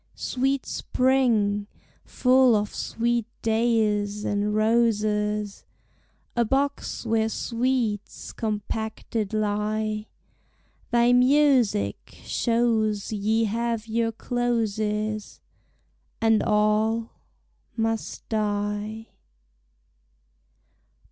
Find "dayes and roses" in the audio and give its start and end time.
3.43-5.63